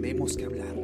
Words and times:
tenemos 0.00 0.34
que 0.34 0.44
hablar. 0.46 0.74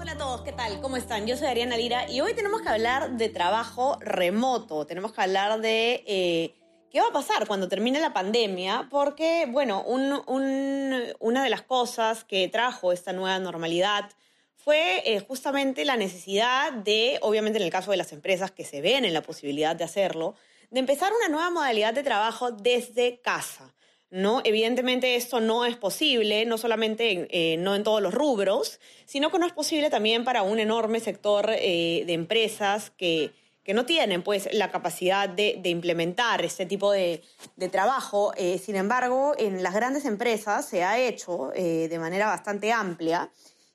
Hola 0.00 0.12
a 0.12 0.18
todos, 0.18 0.42
¿qué 0.42 0.52
tal? 0.52 0.80
¿Cómo 0.80 0.96
están? 0.96 1.26
Yo 1.26 1.36
soy 1.36 1.46
Ariana 1.46 1.76
Lira 1.76 2.10
y 2.10 2.20
hoy 2.20 2.34
tenemos 2.34 2.62
que 2.62 2.68
hablar 2.68 3.12
de 3.12 3.28
trabajo 3.28 3.96
remoto. 4.00 4.86
Tenemos 4.86 5.12
que 5.12 5.20
hablar 5.20 5.60
de 5.60 6.02
eh, 6.06 6.54
qué 6.90 7.00
va 7.00 7.08
a 7.08 7.12
pasar 7.12 7.46
cuando 7.46 7.68
termine 7.68 8.00
la 8.00 8.12
pandemia, 8.12 8.88
porque, 8.90 9.46
bueno, 9.48 9.84
una 9.86 11.44
de 11.44 11.50
las 11.50 11.62
cosas 11.62 12.24
que 12.24 12.48
trajo 12.48 12.92
esta 12.92 13.12
nueva 13.12 13.38
normalidad 13.38 14.10
fue 14.56 15.02
eh, 15.06 15.20
justamente 15.20 15.84
la 15.84 15.96
necesidad 15.96 16.72
de, 16.72 17.18
obviamente 17.22 17.58
en 17.58 17.64
el 17.64 17.70
caso 17.70 17.92
de 17.92 17.96
las 17.96 18.12
empresas 18.12 18.50
que 18.50 18.64
se 18.64 18.80
ven 18.80 19.04
en 19.04 19.14
la 19.14 19.22
posibilidad 19.22 19.76
de 19.76 19.84
hacerlo, 19.84 20.34
de 20.70 20.80
empezar 20.80 21.12
una 21.12 21.28
nueva 21.28 21.50
modalidad 21.50 21.94
de 21.94 22.02
trabajo 22.02 22.52
desde 22.52 23.20
casa. 23.20 23.74
¿no? 24.10 24.40
Evidentemente 24.44 25.14
esto 25.14 25.40
no 25.40 25.64
es 25.64 25.76
posible, 25.76 26.44
no 26.44 26.58
solamente 26.58 27.12
en, 27.12 27.28
eh, 27.30 27.56
no 27.58 27.76
en 27.76 27.84
todos 27.84 28.02
los 28.02 28.12
rubros, 28.12 28.80
sino 29.04 29.30
que 29.30 29.38
no 29.38 29.46
es 29.46 29.52
posible 29.52 29.88
también 29.88 30.24
para 30.24 30.42
un 30.42 30.58
enorme 30.58 30.98
sector 30.98 31.50
eh, 31.50 32.02
de 32.06 32.12
empresas 32.12 32.90
que, 32.90 33.32
que, 33.62 33.72
no 33.72 33.86
tienen 33.86 34.22
pues, 34.22 34.48
la 34.52 34.72
capacidad 34.72 35.28
de, 35.28 35.60
implementar 35.64 36.44
este 36.44 36.66
tipo 36.66 36.90
de, 36.90 37.22
trabajo. 37.70 38.32
sin 38.60 38.74
embargo, 38.74 39.34
en 39.38 39.62
las 39.62 39.74
grandes 39.74 40.04
empresas 40.04 40.66
se 40.66 40.82
ha 40.82 40.98
hecho 40.98 41.50
de 41.54 41.98
manera 42.00 42.26
bastante 42.26 42.72
amplia 42.72 43.30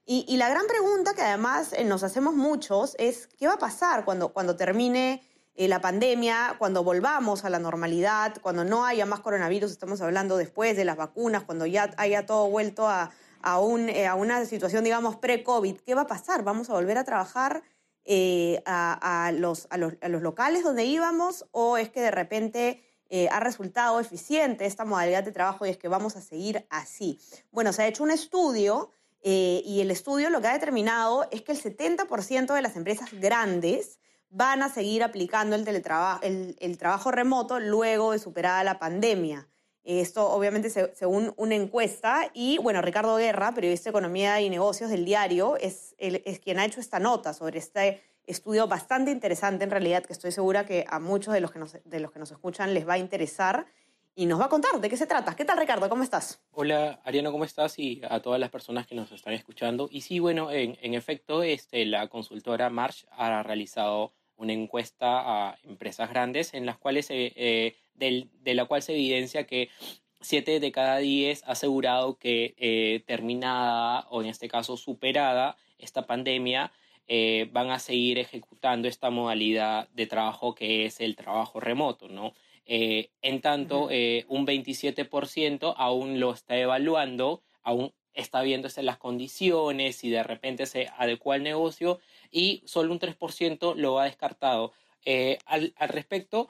y, 0.07 0.37
la 0.37 0.49
gran 0.49 0.67
pregunta 0.67 1.15
que 1.15 1.23
además 1.23 1.73
eh, 1.73 1.83
nos 1.83 2.03
hacemos 2.03 2.35
muchos 2.35 2.95
es, 2.99 3.27
¿qué 3.39 3.47
va 3.47 3.53
a 3.53 3.59
pasar 3.59 4.05
cuando, 4.05 4.29
cuando 4.29 4.55
termine 4.55 5.23
eh, 5.55 5.67
la 5.67 5.81
pandemia, 5.81 6.55
cuando 6.57 6.83
volvamos 6.83 7.45
a 7.45 7.49
la 7.49 7.59
normalidad, 7.59 8.35
cuando 8.41 8.63
no 8.63 8.85
haya 8.85 9.05
más 9.05 9.21
coronavirus, 9.21 9.71
estamos 9.71 10.01
hablando 10.01 10.37
después 10.37 10.75
de 10.75 10.85
las 10.85 10.97
vacunas, 10.97 11.43
cuando 11.43 11.65
ya 11.65 11.91
haya 11.97 12.25
todo 12.25 12.49
vuelto 12.49 12.87
a, 12.87 13.11
eh, 13.87 14.11
una 14.13 14.45
situación, 14.45 14.83
digamos, 14.83 15.17
pre-COVID? 15.17 15.77
¿Qué 15.77 15.95
va 15.95 16.01
a 16.01 16.07
pasar? 16.07 16.43
¿Vamos 16.43 16.69
a 16.69 16.73
volver 16.73 16.97
a 16.97 17.03
trabajar 17.03 17.63
a, 18.65 19.31
los, 19.33 19.67
a, 19.69 19.77
los, 19.77 19.93
a, 20.01 20.09
los, 20.09 20.21
locales 20.21 20.63
donde 20.63 20.85
íbamos 20.85 21.45
o 21.51 21.77
es 21.77 21.89
que 21.89 22.01
de 22.01 22.11
repente... 22.11 22.81
ha 23.31 23.39
resultado 23.39 23.99
eficiente 23.99 24.65
esta 24.65 24.83
modalidad 24.83 25.23
de 25.23 25.31
trabajo 25.31 25.65
y 25.65 25.69
es 25.69 25.77
que 25.77 25.87
vamos 25.87 26.17
a 26.17 26.21
seguir 26.21 26.65
así. 26.69 27.19
Bueno, 27.51 27.71
se 27.71 27.83
ha 27.83 27.87
hecho 27.87 28.03
un 28.03 28.11
estudio 28.11 28.91
eh, 29.27 29.63
y 29.65 29.81
el 29.81 29.89
estudio 29.89 30.29
lo 30.29 30.39
que 30.39 30.47
ha 30.49 30.53
determinado 30.53 31.27
es 31.31 31.41
que 31.41 31.51
el 31.51 31.59
70% 31.59 32.53
de 32.53 32.61
las 32.61 32.75
empresas 32.75 33.09
grandes 33.11 33.97
van 34.29 34.63
a 34.63 34.69
seguir 34.69 35.03
aplicando 35.03 35.55
el, 35.55 35.63
teletrabajo, 35.63 36.21
el, 36.23 36.77
trabajo 36.77 37.11
remoto 37.11 37.59
luego 37.59 38.11
de 38.11 38.19
superada 38.19 38.63
la 38.63 38.79
pandemia. 38.79 39.47
Esto 39.83 40.27
obviamente 40.31 40.69
según 40.69 41.33
una 41.37 41.53
encuesta 41.53 42.31
y 42.33 42.57
bueno, 42.57 42.81
Ricardo 42.81 43.17
Guerra, 43.17 43.53
periodista 43.53 43.85
de 43.85 43.91
Economía 43.91 44.41
y 44.41 44.49
Negocios 44.49 44.89
del 44.89 45.05
diario, 45.05 45.57
es, 45.57 45.95
quien 46.43 46.59
ha 46.59 46.65
hecho 46.65 46.79
esta 46.79 46.99
nota 46.99 47.33
sobre 47.33 47.59
este 47.59 48.01
estudio 48.25 48.67
bastante 48.67 49.11
interesante 49.11 49.63
en 49.63 49.69
realidad 49.69 50.03
que 50.03 50.13
estoy 50.13 50.31
segura 50.31 50.65
que 50.65 50.85
a 50.89 50.99
muchos 50.99 51.35
de 51.35 51.39
los 51.41 51.51
que 51.51 51.59
de 51.85 51.99
los 51.99 52.11
que 52.11 52.17
nos 52.17 52.31
escuchan 52.31 52.73
les 52.73 52.87
va 52.87 52.93
a 52.93 52.97
interesar 52.97 53.67
y 54.15 54.25
nos 54.25 54.39
va 54.39 54.45
a 54.45 54.49
contar 54.49 54.79
de 54.79 54.89
qué 54.89 54.97
se 54.97 55.07
trata. 55.07 55.35
¿Qué 55.35 55.45
tal, 55.45 55.57
Ricardo? 55.57 55.89
¿Cómo 55.89 56.03
estás? 56.03 56.41
Hola, 56.51 57.01
Ariano, 57.03 57.31
¿cómo 57.31 57.43
estás? 57.43 57.77
Y 57.77 58.01
a 58.09 58.21
todas 58.21 58.39
las 58.39 58.49
personas 58.49 58.87
que 58.87 58.95
nos 58.95 59.11
están 59.11 59.33
escuchando. 59.33 59.89
Y 59.91 60.01
sí, 60.01 60.19
bueno, 60.19 60.51
en, 60.51 60.93
efecto, 60.93 61.43
este, 61.43 61.85
la 61.85 62.07
consultora 62.07 62.69
March 62.69 63.05
ha 63.11 63.43
realizado 63.43 64.13
una 64.37 64.53
encuesta 64.53 65.49
a 65.49 65.57
empresas 65.63 66.09
grandes 66.09 66.53
en 66.53 66.65
las 66.65 66.77
cuales 66.77 67.07
eh, 67.09 67.75
de 67.93 68.53
la 68.53 68.65
cual 68.65 68.81
se 68.81 68.93
evidencia 68.93 69.45
que 69.45 69.69
siete 70.21 70.59
de 70.59 70.71
cada 70.71 70.97
diez 70.97 71.43
ha 71.43 71.51
asegurado 71.51 72.17
que 72.17 72.55
eh, 72.57 73.03
terminada 73.05 74.07
o 74.09 74.21
en 74.21 74.27
este 74.27 74.47
caso 74.47 74.77
superada 74.77 75.57
esta 75.77 76.05
pandemia, 76.05 76.71
eh, 77.07 77.49
van 77.51 77.69
a 77.69 77.79
seguir 77.79 78.17
ejecutando 78.17 78.87
esta 78.87 79.09
modalidad 79.11 79.87
de 79.89 80.07
trabajo 80.07 80.55
que 80.55 80.85
es 80.85 80.99
el 80.99 81.15
trabajo 81.15 81.59
remoto, 81.59 82.07
¿no? 82.07 82.33
Eh, 82.65 83.09
en 83.21 83.41
tanto, 83.41 83.89
eh, 83.91 84.25
un 84.27 84.45
27% 84.45 85.75
aún 85.77 86.19
lo 86.19 86.33
está 86.33 86.57
evaluando, 86.57 87.43
aún 87.63 87.93
está 88.13 88.41
viéndose 88.41 88.81
las 88.83 88.97
condiciones, 88.97 90.03
y 90.03 90.09
de 90.09 90.23
repente 90.23 90.65
se 90.65 90.87
adecua 90.97 91.35
al 91.35 91.43
negocio, 91.43 91.99
y 92.31 92.63
solo 92.65 92.91
un 92.91 92.99
3% 92.99 93.75
lo 93.75 93.99
ha 93.99 94.05
descartado. 94.05 94.73
Eh, 95.05 95.37
al, 95.45 95.73
respecto, 95.89 96.49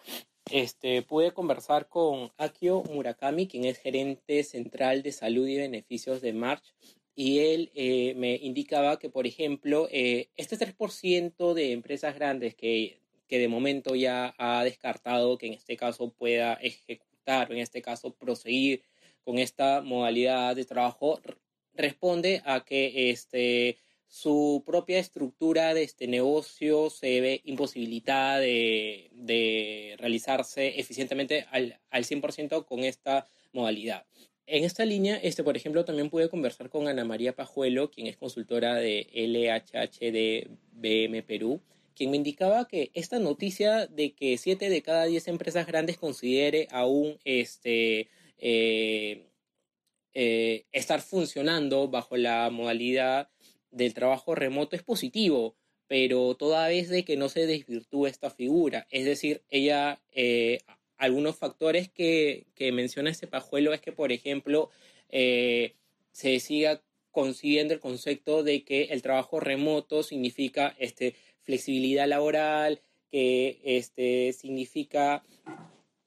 este, 0.51 1.01
pude 1.01 1.33
conversar 1.33 1.89
con 1.89 2.31
Akio 2.37 2.83
Murakami, 2.83 3.47
quien 3.47 3.65
es 3.65 3.79
gerente 3.79 4.43
central 4.43 5.03
de 5.03 5.11
salud 5.11 5.47
y 5.47 5.57
beneficios 5.57 6.21
de 6.21 6.33
March, 6.33 6.73
y 7.15 7.39
él 7.39 7.71
me 8.17 8.35
indicaba 8.35 8.99
que, 8.99 9.09
por 9.09 9.25
ejemplo, 9.25 9.87
este 9.89 10.57
3% 10.57 11.53
de 11.53 11.71
empresas 11.71 12.13
grandes 12.15 12.55
que 12.55 12.99
que 13.27 13.39
de 13.39 13.47
momento 13.47 13.95
ya 13.95 14.33
ha 14.37 14.63
descartado 14.63 15.37
que 15.37 15.47
en 15.47 15.53
este 15.53 15.77
caso 15.77 16.11
pueda 16.11 16.53
ejecutar, 16.55 17.51
en 17.51 17.59
este 17.59 17.81
caso 17.81 18.13
proseguir 18.13 18.83
con 19.23 19.39
esta 19.39 19.81
modalidad 19.81 20.55
de 20.55 20.65
trabajo, 20.65 21.19
responde 21.73 22.41
a 22.45 22.63
que 22.63 23.09
este, 23.09 23.77
su 24.07 24.63
propia 24.65 24.99
estructura 24.99 25.73
de 25.73 25.83
este 25.83 26.07
negocio 26.07 26.89
se 26.89 27.21
ve 27.21 27.41
imposibilitada 27.43 28.39
de, 28.39 29.09
de 29.13 29.95
realizarse 29.97 30.79
eficientemente 30.79 31.45
al, 31.51 31.79
al 31.89 32.03
100% 32.05 32.65
con 32.65 32.83
esta 32.83 33.27
modalidad. 33.51 34.05
En 34.47 34.63
esta 34.63 34.85
línea, 34.85 35.17
este, 35.17 35.43
por 35.43 35.57
ejemplo, 35.57 35.85
también 35.85 36.11
pude 36.11 36.29
conversar 36.29 36.69
con 36.69 36.87
Ana 36.87 37.03
María 37.03 37.35
Pajuelo, 37.35 37.89
quien 37.89 38.05
es 38.05 38.15
consultora 38.15 38.75
de 38.75 39.07
LHH 39.11 40.11
de 40.11 40.51
BM 40.71 41.23
Perú, 41.23 41.61
quien 41.95 42.11
me 42.11 42.17
indicaba 42.17 42.67
que 42.67 42.91
esta 42.93 43.19
noticia 43.19 43.87
de 43.87 44.13
que 44.13 44.37
7 44.37 44.69
de 44.69 44.81
cada 44.81 45.05
10 45.05 45.27
empresas 45.29 45.65
grandes 45.65 45.97
considere 45.97 46.67
aún 46.71 47.17
este, 47.23 48.09
eh, 48.37 49.25
eh, 50.13 50.65
estar 50.71 51.01
funcionando 51.01 51.87
bajo 51.87 52.17
la 52.17 52.49
modalidad 52.49 53.29
del 53.71 53.93
trabajo 53.93 54.35
remoto 54.35 54.75
es 54.75 54.83
positivo, 54.83 55.55
pero 55.87 56.35
toda 56.35 56.67
vez 56.67 56.89
de 56.89 57.03
que 57.03 57.17
no 57.17 57.29
se 57.29 57.47
desvirtúe 57.47 58.07
esta 58.07 58.29
figura. 58.29 58.87
Es 58.89 59.05
decir, 59.05 59.43
ella, 59.49 60.01
eh, 60.13 60.59
algunos 60.97 61.37
factores 61.37 61.89
que, 61.89 62.45
menciona 62.73 63.09
este 63.09 63.27
pajuelo 63.27 63.73
es 63.73 63.81
que, 63.81 63.91
por 63.91 64.11
ejemplo, 64.11 64.69
se 65.09 66.39
siga 66.39 66.81
consiguiendo 67.15 67.73
el 67.73 67.79
concepto 67.79 68.43
de 68.43 68.65
que 68.65 68.83
el 68.91 69.01
trabajo 69.01 69.39
remoto 69.39 70.03
significa 70.03 70.75
este, 70.79 71.15
flexibilidad 71.45 72.07
laboral, 72.07 72.81
que 73.11 73.59
este, 73.63 74.33
significa 74.33 75.23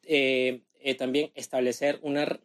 eh, 0.05 0.61
eh, 0.81 0.95
también 0.95 1.31
establecer 1.35 1.99
una, 2.03 2.39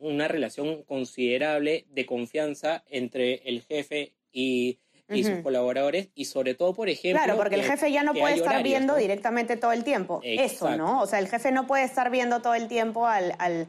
una 0.00 0.28
relación 0.28 0.82
considerable 0.82 1.86
de 1.90 2.06
confianza 2.06 2.84
entre 2.88 3.42
el 3.48 3.62
jefe 3.62 4.14
y, 4.32 4.78
sus 5.08 5.42
colaboradores 5.42 6.08
y 6.14 6.26
sobre 6.26 6.54
todo, 6.54 6.72
por 6.72 6.88
ejemplo... 6.88 7.24
Claro, 7.24 7.36
porque 7.36 7.56
el 7.56 7.64
jefe 7.64 7.90
ya 7.90 8.04
no 8.04 8.14
puede 8.14 8.36
estar 8.36 8.62
viendo 8.62 8.94
directamente 8.94 9.56
todo 9.56 9.72
el 9.72 9.82
tiempo. 9.82 10.20
Eso, 10.22 10.76
¿no? 10.76 11.02
O 11.02 11.06
sea, 11.08 11.18
el 11.18 11.26
jefe 11.26 11.50
no 11.50 11.66
puede 11.66 11.82
estar 11.82 12.12
viendo 12.12 12.40
todo 12.42 12.54
el 12.54 12.68
tiempo 12.68 13.08
al, 13.08 13.34
al, 13.38 13.66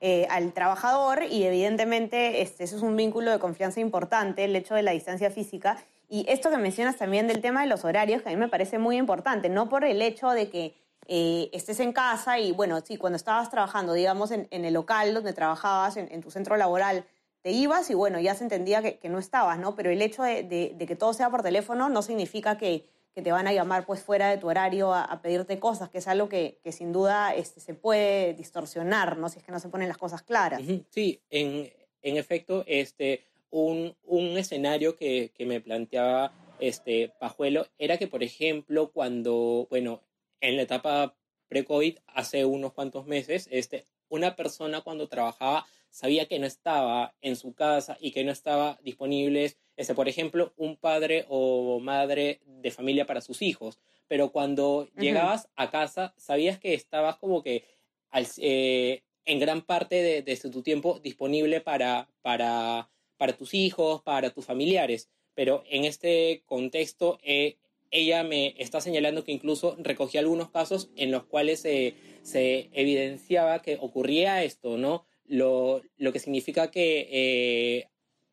eh, 0.00 0.28
al 0.30 0.52
trabajador 0.52 1.24
y 1.28 1.42
evidentemente 1.42 2.42
este, 2.42 2.62
eso 2.62 2.76
es 2.76 2.82
un 2.82 2.94
vínculo 2.94 3.32
de 3.32 3.40
confianza 3.40 3.80
importante, 3.80 4.44
el 4.44 4.54
hecho 4.54 4.76
de 4.76 4.82
la 4.82 4.92
distancia 4.92 5.32
física. 5.32 5.84
Y 6.08 6.26
esto 6.28 6.50
que 6.50 6.58
mencionas 6.58 6.96
también 6.96 7.26
del 7.26 7.40
tema 7.40 7.62
de 7.62 7.66
los 7.66 7.84
horarios, 7.84 8.22
que 8.22 8.28
a 8.28 8.32
mí 8.32 8.36
me 8.36 8.48
parece 8.48 8.78
muy 8.78 8.96
importante, 8.96 9.48
no 9.48 9.68
por 9.68 9.84
el 9.84 10.02
hecho 10.02 10.30
de 10.30 10.50
que 10.50 10.74
eh, 11.06 11.50
estés 11.52 11.80
en 11.80 11.92
casa 11.92 12.38
y, 12.38 12.52
bueno, 12.52 12.80
sí, 12.80 12.96
cuando 12.96 13.16
estabas 13.16 13.50
trabajando, 13.50 13.92
digamos, 13.92 14.30
en, 14.30 14.48
el 14.50 14.74
local 14.74 15.14
donde 15.14 15.32
trabajabas, 15.32 15.96
en, 15.96 16.20
tu 16.20 16.30
centro 16.30 16.56
laboral, 16.56 17.04
te 17.42 17.50
ibas 17.50 17.90
y, 17.90 17.94
bueno, 17.94 18.20
ya 18.20 18.34
se 18.34 18.44
entendía 18.44 18.82
que, 18.82 19.08
no 19.08 19.18
estabas, 19.18 19.58
¿no? 19.58 19.74
Pero 19.74 19.90
el 19.90 20.00
hecho 20.00 20.22
de, 20.22 20.76
que 20.78 20.96
todo 20.96 21.12
sea 21.12 21.30
por 21.30 21.42
teléfono 21.42 21.88
no 21.88 22.02
significa 22.02 22.56
que, 22.56 22.86
te 23.14 23.30
van 23.30 23.46
a 23.46 23.52
llamar, 23.52 23.86
pues, 23.86 24.02
fuera 24.02 24.28
de 24.28 24.38
tu 24.38 24.48
horario 24.48 24.92
a, 24.92 25.20
pedirte 25.22 25.60
cosas, 25.60 25.88
que 25.88 25.98
es 25.98 26.08
algo 26.08 26.28
que, 26.28 26.58
sin 26.72 26.92
duda 26.92 27.34
este, 27.34 27.60
se 27.60 27.74
puede 27.74 28.34
distorsionar, 28.34 29.18
¿no? 29.18 29.28
Si 29.28 29.38
es 29.38 29.44
que 29.44 29.52
no 29.52 29.60
se 29.60 29.68
ponen 29.68 29.88
las 29.88 29.98
cosas 29.98 30.22
claras. 30.22 30.62
Sí, 30.90 31.20
en, 31.30 31.70
en 32.02 32.16
efecto, 32.16 32.64
este 32.66 33.24
un, 33.54 33.94
un 34.02 34.36
escenario 34.36 34.96
que, 34.96 35.30
que, 35.32 35.46
me 35.46 35.60
planteaba 35.60 36.32
este 36.58 37.12
Pajuelo 37.20 37.68
era 37.78 37.98
que, 37.98 38.08
por 38.08 38.24
ejemplo, 38.24 38.90
cuando, 38.90 39.68
bueno, 39.70 40.02
en 40.40 40.56
la 40.56 40.62
etapa 40.62 41.14
pre-COVID, 41.46 41.98
hace 42.08 42.44
unos 42.44 42.72
cuantos 42.72 43.06
meses, 43.06 43.48
este, 43.52 43.84
una 44.08 44.34
persona 44.34 44.80
cuando 44.80 45.08
trabajaba 45.08 45.66
sabía 45.88 46.26
que 46.26 46.40
no 46.40 46.46
estaba 46.46 47.14
en 47.22 47.36
su 47.36 47.54
casa 47.54 47.96
y 48.00 48.10
que 48.10 48.24
no 48.24 48.32
estaba 48.32 48.80
disponible, 48.82 49.54
este, 49.76 49.94
por 49.94 50.08
ejemplo, 50.08 50.52
un 50.56 50.76
padre 50.76 51.24
o 51.28 51.78
madre 51.78 52.40
de 52.44 52.72
familia 52.72 53.06
para 53.06 53.20
sus 53.20 53.40
hijos. 53.40 53.78
Pero 54.08 54.32
cuando 54.32 54.88
llegabas 54.96 55.48
a 55.54 55.70
casa, 55.70 56.12
sabías 56.16 56.58
que 56.58 56.74
estabas 56.74 57.18
como 57.18 57.44
que 57.44 57.64
al, 58.10 58.26
eh, 58.38 59.04
en 59.24 59.38
gran 59.38 59.62
parte 59.62 60.02
de, 60.02 60.22
de, 60.22 60.36
tu 60.36 60.62
tiempo 60.62 60.98
disponible 60.98 61.60
para, 61.60 62.08
para, 62.20 62.90
para 63.16 63.36
tus 63.36 63.54
hijos, 63.54 64.02
para 64.02 64.30
tus 64.30 64.44
familiares. 64.44 65.08
Pero 65.34 65.64
en 65.68 65.84
este 65.84 66.42
contexto, 66.46 67.18
eh, 67.22 67.56
ella 67.90 68.22
me 68.22 68.54
está 68.58 68.80
señalando 68.80 69.24
que 69.24 69.32
incluso 69.32 69.76
recogía 69.78 70.20
algunos 70.20 70.50
casos 70.50 70.90
en 70.96 71.10
los 71.10 71.24
cuales 71.24 71.60
se, 71.60 71.94
se 72.22 72.70
evidenciaba 72.72 73.62
que 73.62 73.78
ocurría 73.80 74.42
esto, 74.44 74.76
¿no? 74.78 75.04
Lo, 75.26 75.82
lo 75.96 76.12
que 76.12 76.18
significa 76.18 76.70
que 76.70 77.08
eh, 77.10 77.88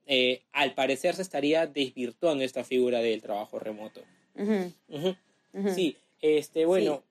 eh, 0.07 0.43
al 0.51 0.73
parecer 0.73 1.15
se 1.15 1.21
estaría 1.21 1.67
desvirtuando 1.67 2.43
esta 2.43 2.63
figura 2.63 2.99
del 2.99 3.21
trabajo 3.21 3.59
remoto. 3.59 4.01
Sí, 5.75 5.97
este, 6.21 6.65
bueno, 6.65 7.03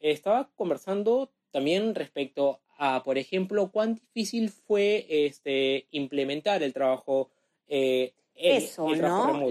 estaba 0.00 0.50
conversando 0.56 1.30
también 1.50 1.94
respecto 1.94 2.60
a, 2.78 3.02
por 3.04 3.18
ejemplo, 3.18 3.70
cuán 3.70 3.94
difícil 3.94 4.50
fue 4.50 5.06
este, 5.08 5.86
implementar 5.90 6.62
el 6.62 6.72
trabajo 6.72 7.30
eh, 7.68 8.12
Eso, 8.34 8.88
¿no? 8.96 9.42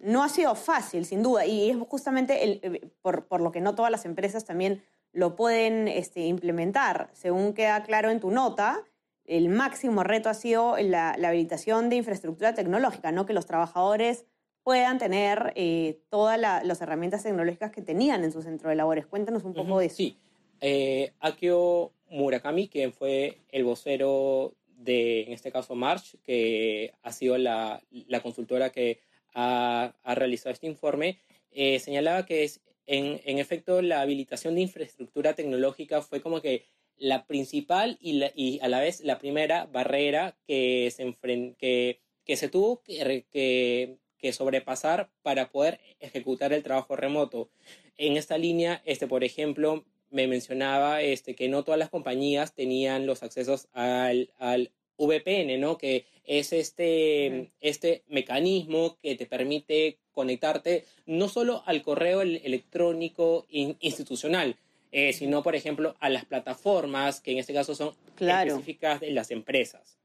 No 0.00 0.24
ha 0.24 0.28
sido 0.28 0.56
fácil, 0.56 1.04
sin 1.04 1.22
duda, 1.22 1.46
y 1.46 1.70
es 1.70 1.76
justamente 1.88 2.42
el, 2.42 2.60
eh, 2.62 2.88
por, 3.02 3.26
por, 3.26 3.40
lo 3.40 3.52
que 3.52 3.60
no 3.60 3.76
todas 3.76 3.90
las 3.92 4.04
empresas 4.04 4.44
también 4.44 4.82
lo 5.12 5.36
pueden 5.36 5.86
este, 5.86 6.26
implementar. 6.26 7.10
Según 7.12 7.54
queda 7.54 7.84
claro 7.84 8.10
en 8.10 8.18
tu 8.18 8.32
nota, 8.32 8.82
el 9.26 9.48
máximo 9.48 10.02
reto 10.02 10.28
ha 10.28 10.34
sido 10.34 10.76
la, 10.78 11.14
la 11.18 11.28
habilitación 11.28 11.88
de 11.88 11.96
infraestructura 11.96 12.54
tecnológica, 12.54 13.12
¿no? 13.12 13.26
que 13.26 13.32
los 13.32 13.46
trabajadores 13.46 14.24
puedan 14.62 14.98
tener 14.98 15.52
eh, 15.56 16.00
todas 16.08 16.38
las 16.38 16.80
herramientas 16.80 17.22
tecnológicas 17.22 17.70
que 17.70 17.82
tenían 17.82 18.24
en 18.24 18.32
su 18.32 18.42
centro 18.42 18.70
de 18.70 18.76
labores. 18.76 19.06
Cuéntanos 19.06 19.44
un 19.44 19.54
poco 19.54 19.78
de 19.78 19.86
eso. 19.86 19.96
Sí, 19.96 20.16
eh, 20.60 21.12
Akio 21.20 21.92
Murakami, 22.12 22.68
quien 22.68 22.92
fue 22.92 23.38
el 23.50 23.64
vocero 23.64 24.54
de, 24.66 25.22
en 25.22 25.32
este 25.32 25.50
caso, 25.50 25.74
March, 25.74 26.16
que 26.22 26.92
ha 27.02 27.12
sido 27.12 27.38
la, 27.38 27.82
la 28.08 28.20
consultora 28.20 28.70
que 28.70 29.00
ha, 29.34 29.94
ha, 30.02 30.14
realizado 30.14 30.52
este 30.52 30.66
informe, 30.66 31.18
eh, 31.50 31.78
señalaba 31.78 32.26
que 32.26 32.44
es, 32.44 32.60
en, 32.86 33.20
en, 33.24 33.38
efecto 33.38 33.80
la 33.80 34.00
habilitación 34.00 34.54
de 34.54 34.62
infraestructura 34.62 35.34
tecnológica 35.34 36.02
fue 36.02 36.20
como 36.20 36.40
que 36.40 36.64
la 36.96 37.26
principal 37.26 37.98
y, 38.00 38.14
la, 38.14 38.32
y 38.34 38.60
a 38.60 38.68
la 38.68 38.80
vez 38.80 39.00
la 39.00 39.18
primera 39.18 39.66
barrera 39.66 40.36
que 40.46 40.92
se, 40.94 41.14
que, 41.58 42.00
que 42.24 42.36
se 42.36 42.48
tuvo 42.48 42.82
que, 42.82 43.26
que, 43.30 43.96
que 44.18 44.32
sobrepasar 44.32 45.10
para 45.22 45.50
poder 45.50 45.80
ejecutar 46.00 46.52
el 46.52 46.62
trabajo 46.62 46.96
remoto. 46.96 47.50
En 47.96 48.16
esta 48.16 48.38
línea, 48.38 48.82
este, 48.84 49.06
por 49.06 49.24
ejemplo, 49.24 49.84
me 50.12 50.28
mencionaba 50.28 51.02
este, 51.02 51.34
que 51.34 51.48
no 51.48 51.64
todas 51.64 51.78
las 51.78 51.90
compañías 51.90 52.54
tenían 52.54 53.06
los 53.06 53.22
accesos 53.22 53.68
al, 53.72 54.30
al 54.38 54.70
VPN, 54.98 55.58
¿no? 55.58 55.78
Que 55.78 56.06
es 56.24 56.52
este, 56.52 57.50
este 57.60 58.04
mecanismo 58.08 58.98
que 59.02 59.16
te 59.16 59.26
permite 59.26 59.98
conectarte 60.12 60.84
no 61.06 61.28
solo 61.28 61.62
al 61.66 61.82
correo 61.82 62.20
electrónico 62.20 63.46
institucional, 63.48 64.56
eh, 64.92 65.12
sino, 65.14 65.42
por 65.42 65.56
ejemplo, 65.56 65.96
a 66.00 66.10
las 66.10 66.26
plataformas, 66.26 67.20
que 67.20 67.32
en 67.32 67.38
este 67.38 67.54
caso 67.54 67.74
son 67.74 67.94
específicas 68.18 69.00
de 69.00 69.10
las 69.10 69.30
empresas. 69.30 69.98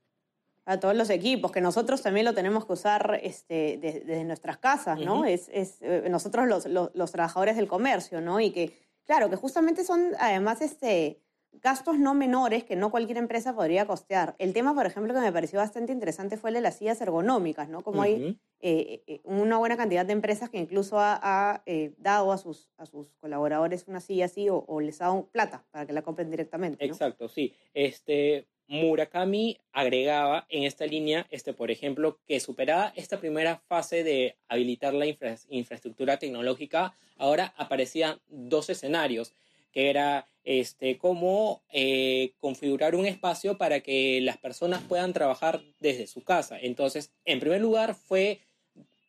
A 0.65 0.79
todos 0.79 0.95
los 0.95 1.09
equipos, 1.09 1.51
que 1.51 1.61
nosotros 1.61 2.01
también 2.01 2.25
lo 2.25 2.33
tenemos 2.33 2.65
que 2.65 2.73
usar 2.73 3.19
este, 3.23 3.77
desde, 3.77 4.23
nuestras 4.25 4.57
casas, 4.57 4.99
¿no? 4.99 5.25
es, 5.25 5.49
es, 5.53 5.81
eh, 5.81 6.07
nosotros 6.09 6.45
los, 6.47 6.65
los, 6.65 6.89
los, 6.93 7.11
trabajadores 7.11 7.55
del 7.55 7.69
comercio, 7.69 8.19
¿no? 8.19 8.41
Y 8.41 8.51
que 8.51 8.73
Claro, 9.07 9.29
que 9.29 9.37
justamente 9.37 9.83
son 9.83 10.11
además 10.19 10.61
este, 10.61 11.21
gastos 11.53 11.97
no 11.97 12.13
menores 12.13 12.63
que 12.63 12.75
no 12.75 12.91
cualquier 12.91 13.17
empresa 13.17 13.55
podría 13.55 13.85
costear. 13.87 14.35
El 14.37 14.53
tema, 14.53 14.75
por 14.75 14.85
ejemplo, 14.85 15.13
que 15.13 15.19
me 15.19 15.31
pareció 15.31 15.59
bastante 15.59 15.93
interesante 15.93 16.37
fue 16.37 16.49
el 16.49 16.55
de 16.55 16.61
las 16.61 16.77
sillas 16.77 16.99
ergonómicas, 17.01 17.69
¿no? 17.69 17.81
Como 17.83 18.01
hay 18.01 18.37
eh, 18.59 19.03
eh, 19.07 19.21
una 19.23 19.57
buena 19.57 19.77
cantidad 19.77 20.05
de 20.05 20.13
empresas 20.13 20.49
que 20.49 20.57
incluso 20.57 20.97
ha, 20.99 21.63
eh, 21.65 21.93
dado 21.97 22.31
a 22.31 22.37
sus, 22.37 22.69
a 22.77 22.85
sus 22.85 23.13
colaboradores 23.19 23.87
una 23.87 24.01
silla 24.01 24.25
así 24.25 24.47
o, 24.49 24.79
les 24.81 25.01
ha 25.01 25.05
dado 25.05 25.27
plata 25.27 25.65
para 25.71 25.85
que 25.85 25.93
la 25.93 26.01
compren 26.01 26.29
directamente. 26.29 26.83
Exacto, 26.85 27.29
sí. 27.29 27.53
Este, 27.73 28.47
Murakami 28.67 29.57
agregaba 29.71 30.45
en 30.49 30.63
esta 30.63 30.85
línea, 30.85 31.25
este, 31.29 31.53
por 31.53 31.71
ejemplo, 31.71 32.19
que 32.27 32.39
superada 32.39 32.93
esta 32.95 33.19
primera 33.19 33.61
fase 33.67 34.03
de 34.03 34.35
habilitar 34.49 34.93
la 34.93 35.05
infraestructura 35.05 36.17
tecnológica, 36.17 36.93
ahora 37.17 37.53
aparecían 37.57 38.19
dos 38.27 38.69
escenarios, 38.69 39.33
que 39.71 39.89
era 39.89 40.27
este, 40.43 40.97
cómo 40.97 41.61
eh, 41.71 42.33
configurar 42.39 42.95
un 42.95 43.05
espacio 43.05 43.57
para 43.57 43.81
que 43.81 44.19
las 44.21 44.37
personas 44.37 44.81
puedan 44.83 45.13
trabajar 45.13 45.61
desde 45.79 46.07
su 46.07 46.23
casa. 46.23 46.57
Entonces, 46.59 47.11
en 47.25 47.39
primer 47.39 47.61
lugar, 47.61 47.95
fue, 47.95 48.41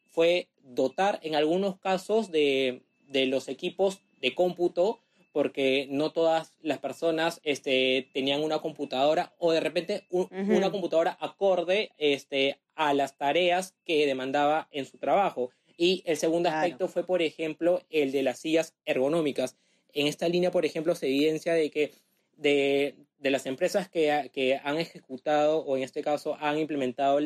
fue 0.06 0.48
dotar 0.62 1.18
en 1.22 1.34
algunos 1.34 1.78
casos 1.78 2.30
de, 2.30 2.82
de 3.08 3.26
los 3.26 3.48
equipos 3.48 4.00
de 4.20 4.34
cómputo 4.34 5.00
porque 5.38 5.86
no 5.88 6.10
todas 6.10 6.52
las 6.62 6.80
personas 6.80 7.40
este, 7.44 8.08
tenían 8.12 8.42
una 8.42 8.58
computadora 8.58 9.36
o 9.38 9.52
de 9.52 9.60
repente 9.60 10.04
una 10.10 10.72
computadora 10.72 11.16
acorde 11.20 11.92
este, 11.96 12.58
a 12.74 12.92
las 12.92 13.16
tareas 13.16 13.76
que 13.84 14.04
demandaba 14.04 14.66
en 14.72 14.84
su 14.84 14.98
trabajo. 14.98 15.52
Y 15.76 16.02
el 16.06 16.16
segundo 16.16 16.48
aspecto 16.48 16.88
fue, 16.88 17.06
por 17.06 17.22
ejemplo, 17.22 17.80
el 17.88 18.10
de 18.10 18.24
las 18.24 18.40
sillas 18.40 18.74
ergonómicas. 18.84 19.56
En 19.92 20.08
esta 20.08 20.28
línea, 20.28 20.50
por 20.50 20.66
ejemplo, 20.66 20.96
se 20.96 21.06
evidencia 21.06 21.54
de 21.54 21.70
que 21.70 21.92
de, 22.36 22.96
de 23.18 23.30
las 23.30 23.46
empresas 23.46 23.88
que, 23.88 24.32
que, 24.32 24.60
han 24.64 24.78
ejecutado 24.78 25.60
o 25.60 25.76
en 25.76 25.84
este 25.84 26.02
caso 26.02 26.36
han 26.40 26.58
implementado 26.58 27.20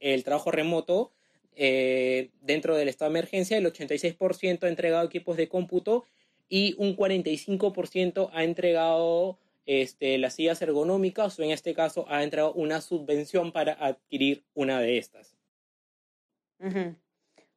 el, 0.00 0.24
trabajo 0.24 0.50
remoto 0.50 1.12
eh, 1.56 2.30
dentro 2.40 2.74
del 2.74 2.88
estado 2.88 3.12
de 3.12 3.18
emergencia, 3.18 3.58
el 3.58 3.70
86% 3.70 4.62
ha 4.62 4.68
entregado 4.68 5.04
equipos 5.04 5.36
de 5.36 5.50
cómputo 5.50 6.06
y 6.48 6.74
un 6.78 6.96
45% 6.96 8.30
ha 8.32 8.44
entregado 8.44 9.38
este, 9.66 10.16
las 10.18 10.34
sillas 10.34 10.62
ergonómicas 10.62 11.38
o 11.38 11.42
en 11.42 11.50
este 11.50 11.74
caso 11.74 12.06
ha 12.08 12.22
entregado 12.22 12.54
una 12.54 12.80
subvención 12.80 13.52
para 13.52 13.72
adquirir 13.72 14.44
una 14.54 14.80
de 14.80 14.98
estas. 14.98 15.36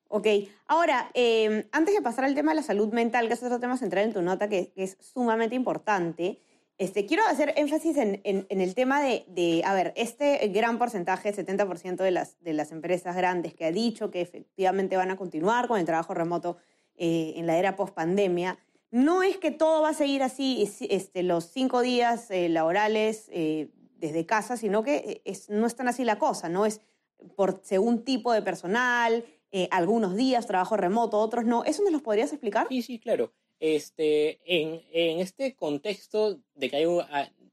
Ok, 0.10 0.28
ahora, 0.68 1.10
em, 1.14 1.64
antes 1.72 1.96
de 1.96 2.02
pasar 2.02 2.26
al 2.26 2.36
tema 2.36 2.52
de 2.52 2.58
la 2.58 2.64
salud 2.64 2.92
mental, 2.92 3.28
que 3.28 3.34
es 3.34 3.44
otro 3.44 3.62
tema 3.62 3.78
central 3.78 4.06
en 4.06 4.14
tu 4.14 4.22
nota 4.22 4.50
que, 4.50 4.74
es 4.76 4.98
sumamente 5.00 5.56
importante, 5.56 6.42
este, 6.78 7.06
quiero 7.06 7.24
hacer 7.28 7.54
énfasis 7.56 7.96
en, 7.96 8.20
en, 8.26 8.62
el 8.62 8.76
tema 8.76 9.02
de, 9.02 9.24
de, 9.30 9.62
a 9.64 9.74
ver, 9.74 9.94
este 9.96 10.46
gran 10.50 10.78
porcentaje, 10.80 11.34
70% 11.34 11.96
de 11.96 12.12
las, 12.12 12.42
de 12.44 12.54
las 12.54 12.72
empresas 12.72 13.16
grandes 13.16 13.54
que 13.54 13.66
ha 13.66 13.72
dicho 13.72 14.12
que 14.12 14.20
efectivamente 14.20 14.98
van 14.98 15.12
a 15.12 15.16
continuar 15.16 15.68
con 15.68 15.80
el 15.80 15.86
trabajo 15.86 16.14
remoto 16.14 16.58
eh, 16.98 17.34
en 17.38 17.48
la 17.48 17.58
era 17.58 17.76
post-pandemia, 17.76 18.60
no 18.92 19.24
es 19.24 19.38
que 19.38 19.52
todo 19.52 19.82
va 19.82 19.90
a 19.90 19.94
seguir 19.94 20.22
así 20.22 20.70
este, 20.90 21.24
los 21.24 21.46
cinco 21.46 21.82
días 21.82 22.30
eh, 22.30 22.50
laborales 22.50 23.30
eh, 23.32 23.70
desde 23.96 24.26
casa, 24.26 24.58
sino 24.58 24.84
que 24.84 25.22
eh, 25.26 25.38
no 25.48 25.66
es 25.66 25.76
tan 25.76 25.88
así 25.88 26.04
la 26.04 26.20
cosa, 26.20 26.50
¿no? 26.50 26.66
Es 26.66 26.82
por 27.36 27.62
según 27.64 28.04
tipo 28.04 28.34
de 28.34 28.42
personal, 28.42 29.26
algunos 29.70 30.16
días 30.16 30.48
trabajo 30.48 30.78
remoto, 30.78 31.20
otros 31.20 31.46
no. 31.46 31.66
¿Eso 31.66 31.84
nos 31.84 31.92
lo 31.92 32.00
podrías 32.00 32.32
explicar? 32.32 32.68
Sí, 32.70 32.82
sí, 32.82 33.00
claro. 33.00 33.34
Este, 33.60 34.40
en, 34.46 35.20
este 35.20 35.56
contexto 35.56 36.40
de 36.56 36.70
que, 36.70 36.78
hay, 36.78 36.86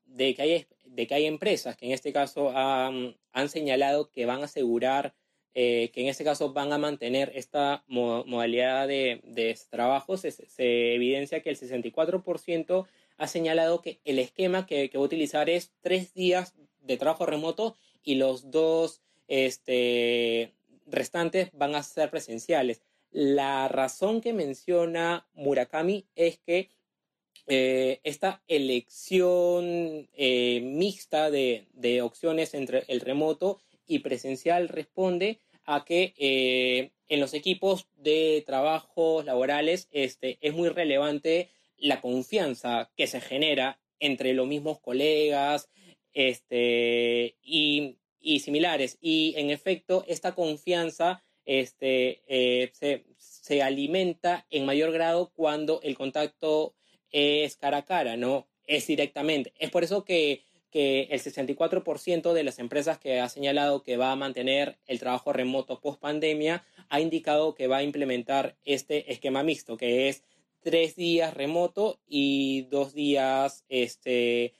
de, 0.07 0.35
que 0.35 0.43
hay, 0.43 0.67
de 0.87 1.07
que 1.07 1.15
hay 1.15 1.27
empresas 1.27 1.77
que 1.77 1.87
en 1.87 1.93
este 1.93 2.13
caso 2.13 2.51
han 2.55 3.49
señalado 3.49 4.11
que 4.11 4.27
van 4.27 4.41
a 4.41 4.45
asegurar 4.45 5.15
eh, 5.61 5.91
que 5.93 6.03
en 6.03 6.07
este 6.07 6.23
caso 6.23 6.53
van 6.53 6.73
a 6.73 6.79
mantener 6.79 7.33
esta 7.35 7.83
modalidad 7.89 8.87
de, 8.87 9.21
de 9.25 9.59
trabajo, 9.71 10.17
se, 10.17 10.33
evidencia 10.95 11.43
que 11.43 11.51
el 11.51 11.59
64% 11.59 12.87
ha 13.17 13.27
señalado 13.27 13.83
que 13.83 13.99
el 14.05 14.21
esquema 14.21 14.67
que, 14.67 14.89
va 14.95 15.01
a 15.01 15.05
utilizar 15.05 15.51
es 15.51 15.73
tres 15.81 16.15
días 16.15 16.55
de 16.83 16.97
trabajo 16.97 17.27
remoto 17.27 17.77
y 18.05 18.15
los 18.15 18.53
dos 18.53 19.03
este, 19.27 20.55
restantes 20.87 21.51
van 21.55 21.75
a 21.75 21.83
ser 21.83 22.09
presenciales. 22.09 22.81
La 23.11 23.67
razón 23.67 24.21
que 24.21 24.33
menciona 24.33 25.27
Murakami 25.35 26.07
es 26.15 26.39
que 26.39 26.69
eh, 27.49 27.99
esta 28.05 28.45
elección 28.47 30.09
eh, 30.13 30.61
mixta 30.63 31.33
de, 31.33 31.67
de, 31.73 32.01
opciones 32.01 32.55
entre 32.55 32.85
el 32.87 33.01
remoto 33.01 33.59
y 33.89 34.01
presencial 34.01 34.69
responde 34.69 35.41
a 35.71 35.85
que 35.85 36.15
eh, 36.17 36.93
en 37.09 37.21
los 37.21 37.35
equipos 37.35 37.89
de 37.95 38.43
trabajo 38.47 39.23
laborales 39.23 39.87
este, 39.93 40.39
es 40.41 40.55
muy 40.55 40.71
relevante 40.71 41.51
la 41.77 42.01
confianza 42.01 42.91
que 42.97 43.07
se 43.07 43.21
genera 43.21 43.79
entre 44.01 44.33
los 44.33 44.47
mismos 44.47 44.81
colegas 44.81 45.69
este, 46.15 47.37
y, 47.43 47.99
y 48.19 48.41
similares. 48.41 48.97
Y 49.03 49.35
en 49.37 49.51
efecto, 49.51 50.05
esta 50.09 50.35
confianza 50.35 51.23
este, 51.45 52.23
eh, 52.29 52.71
se, 52.73 53.05
se, 53.19 53.63
alimenta 53.63 54.47
en 54.49 54.65
mayor 54.65 54.91
grado 54.91 55.33
cuando 55.35 55.81
el 55.83 55.97
contacto 55.97 56.75
es 57.11 57.57
cara 57.57 57.79
a 57.79 57.85
cara, 57.85 58.17
¿no? 58.17 58.49
es 58.69 58.87
directamente. 58.87 59.53
Es 59.59 59.71
por 59.71 59.83
eso 59.83 60.05
que, 60.05 60.45
que 60.71 61.09
el 61.11 61.21
64% 61.21 62.33
de 62.33 62.45
las 62.45 62.59
empresas 62.59 62.99
que 62.99 63.21
ha 63.21 63.29
señalado 63.29 63.83
que 63.83 63.97
va 63.97 64.13
a 64.13 64.17
mantener 64.17 64.79
el 64.87 64.99
trabajo 64.99 65.33
remoto 65.33 65.81
post 65.81 66.01
pandemia 66.01 66.65
ha 66.89 67.01
indicado 67.01 67.55
que 67.55 67.69
va 67.69 67.79
a 67.79 67.83
implementar 67.83 68.57
este 68.65 69.11
esquema 69.13 69.43
mixto, 69.43 69.77
que 69.77 70.09
es 70.09 70.25
tres 70.61 70.97
días 70.97 71.35
remoto 71.35 72.01
y 72.07 72.63
dos 72.71 72.93
días 72.93 73.65
este, 73.69 74.55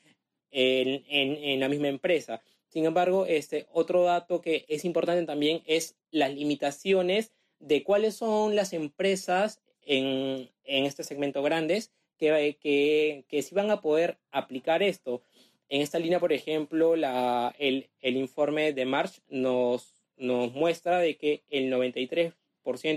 en, 0.51 1.05
en, 1.09 1.61
la 1.61 1.69
misma 1.69 1.89
empresa. 1.89 2.41
Sin 2.69 2.85
embargo, 2.85 3.27
este, 3.27 3.67
otro 3.73 4.05
dato 4.05 4.41
que 4.41 4.65
es 4.69 4.85
importante 4.85 5.25
también 5.25 5.63
es 5.67 5.97
las 6.11 6.33
limitaciones 6.33 7.33
de 7.59 7.83
cuáles 7.83 8.15
son 8.15 8.55
las 8.55 8.73
empresas 8.73 9.61
en, 9.83 10.51
en 10.65 10.85
este 10.85 11.03
segmento 11.03 11.43
grandes 11.43 11.91
que, 12.19 12.59
que, 12.61 13.25
que 13.29 13.43
sí 13.43 13.55
van 13.55 13.71
a 13.71 13.81
poder 13.81 14.19
aplicar 14.31 14.83
esto. 14.83 15.23
En 15.69 15.83
esta 15.83 15.99
línea, 15.99 16.21
por 16.21 16.33
ejemplo, 16.33 16.97
la, 16.97 17.55
el, 17.59 17.89
el 18.01 18.17
informe 18.17 18.73
de 18.73 18.87
March 18.87 19.21
nos, 19.29 19.95
nos 20.17 20.53
muestra 20.53 20.99
de 20.99 21.17
que 21.17 21.43
el 21.51 21.71
93% 21.73 22.33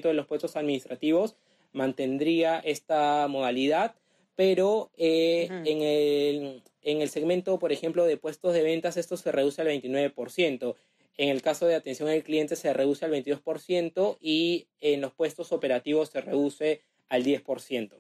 de 0.02 0.14
los 0.14 0.26
puestos 0.26 0.56
administrativos 0.56 1.36
mantendría 1.74 2.60
esta 2.60 3.28
modalidad, 3.28 3.96
pero 4.36 4.92
eh, 4.98 5.48
en, 5.50 5.82
el, 5.82 6.64
en 6.82 7.02
el 7.02 7.10
segmento, 7.10 7.60
por 7.60 7.72
ejemplo, 7.72 8.06
de 8.06 8.18
puestos 8.18 8.54
de 8.54 8.64
ventas, 8.64 8.98
esto 8.98 9.18
se 9.18 9.32
reduce 9.32 9.62
al 9.62 9.68
29%. 9.68 10.76
En 11.18 11.30
el 11.30 11.42
caso 11.42 11.68
de 11.68 11.76
atención 11.76 12.10
al 12.10 12.24
cliente 12.24 12.56
se 12.56 12.74
reduce 12.74 13.06
al 13.06 13.12
22% 13.12 14.18
y 14.22 14.68
en 14.80 15.02
los 15.02 15.14
puestos 15.14 15.52
operativos 15.52 16.10
se 16.10 16.22
reduce 16.22 16.82
al 17.10 17.24
10%. 17.24 17.92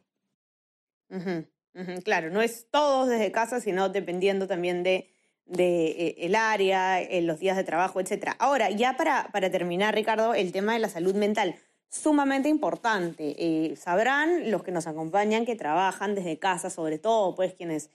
Claro, 2.03 2.29
no 2.29 2.41
es 2.41 2.67
todos 2.69 3.07
desde 3.07 3.31
casa, 3.31 3.61
sino 3.61 3.89
dependiendo 3.89 4.45
también 4.47 4.83
de, 4.83 5.09
de 5.45 5.85
eh, 5.85 6.15
el 6.19 6.35
área, 6.35 7.01
eh, 7.01 7.21
los 7.21 7.39
días 7.39 7.57
de 7.57 7.63
trabajo, 7.63 7.99
etc. 7.99 8.31
Ahora, 8.39 8.69
ya 8.69 8.97
para, 8.97 9.29
para 9.31 9.49
terminar, 9.49 9.93
Ricardo, 9.93 10.33
el 10.33 10.51
tema 10.51 10.73
de 10.73 10.79
la 10.79 10.89
salud 10.89 11.15
mental 11.15 11.55
sumamente 11.89 12.47
importante. 12.47 13.35
Eh, 13.37 13.75
sabrán 13.75 14.49
los 14.49 14.63
que 14.63 14.71
nos 14.71 14.87
acompañan 14.87 15.45
que 15.45 15.55
trabajan 15.55 16.15
desde 16.15 16.39
casa, 16.39 16.69
sobre 16.69 16.99
todo 16.99 17.35
pues 17.35 17.53
quienes 17.53 17.89